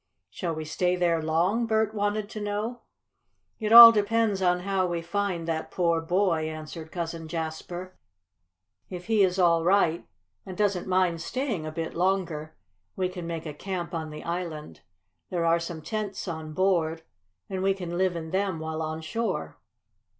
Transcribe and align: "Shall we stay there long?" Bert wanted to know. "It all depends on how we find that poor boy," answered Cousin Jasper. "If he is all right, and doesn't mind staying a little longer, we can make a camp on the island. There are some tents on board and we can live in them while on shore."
"Shall 0.31 0.55
we 0.55 0.65
stay 0.65 0.95
there 0.95 1.21
long?" 1.21 1.67
Bert 1.67 1.93
wanted 1.93 2.27
to 2.31 2.41
know. 2.41 2.81
"It 3.59 3.71
all 3.71 3.91
depends 3.91 4.41
on 4.41 4.61
how 4.61 4.87
we 4.87 5.03
find 5.03 5.47
that 5.47 5.69
poor 5.69 6.01
boy," 6.01 6.49
answered 6.49 6.91
Cousin 6.91 7.27
Jasper. 7.27 7.95
"If 8.89 9.05
he 9.05 9.21
is 9.21 9.37
all 9.37 9.63
right, 9.63 10.07
and 10.43 10.57
doesn't 10.57 10.87
mind 10.87 11.21
staying 11.21 11.67
a 11.67 11.71
little 11.71 11.99
longer, 11.99 12.55
we 12.95 13.09
can 13.09 13.27
make 13.27 13.45
a 13.45 13.53
camp 13.53 13.93
on 13.93 14.09
the 14.09 14.23
island. 14.23 14.81
There 15.29 15.45
are 15.45 15.59
some 15.59 15.83
tents 15.83 16.27
on 16.27 16.53
board 16.53 17.03
and 17.47 17.61
we 17.61 17.75
can 17.75 17.95
live 17.95 18.15
in 18.15 18.31
them 18.31 18.57
while 18.59 18.81
on 18.81 19.01
shore." 19.01 19.59